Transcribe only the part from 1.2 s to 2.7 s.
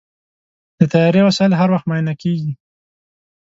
وسایل هر وخت معاینه کېږي.